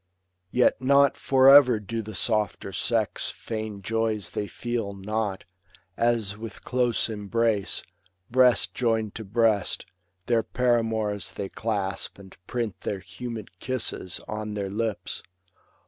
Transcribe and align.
Yet 0.49 0.81
not 0.81 1.15
for 1.15 1.47
ever 1.47 1.79
do 1.79 2.01
the 2.01 2.15
softer 2.15 2.73
sex 2.73 3.29
Feign 3.29 3.83
joys 3.83 4.31
they 4.31 4.47
feel 4.47 4.93
not, 4.93 5.45
as 5.95 6.35
with 6.35 6.63
close 6.63 7.07
embrace. 7.07 7.83
Breast 8.31 8.73
join'd 8.73 9.13
to 9.13 9.23
breast, 9.23 9.85
their 10.25 10.41
paramours 10.41 11.33
they 11.33 11.49
clasp, 11.49 12.17
And 12.17 12.35
print 12.47 12.81
their 12.81 12.97
humid 13.01 13.59
kisses 13.59 14.19
on 14.27 14.55
their 14.55 14.71
lips. 14.71 15.21